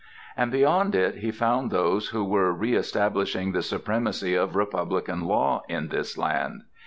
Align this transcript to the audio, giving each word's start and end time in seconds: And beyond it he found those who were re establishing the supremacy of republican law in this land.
And 0.35 0.51
beyond 0.51 0.95
it 0.95 1.17
he 1.17 1.29
found 1.29 1.69
those 1.69 2.09
who 2.09 2.25
were 2.25 2.51
re 2.51 2.73
establishing 2.73 3.51
the 3.51 3.61
supremacy 3.61 4.33
of 4.33 4.55
republican 4.55 5.21
law 5.25 5.61
in 5.69 5.89
this 5.89 6.17
land. 6.17 6.63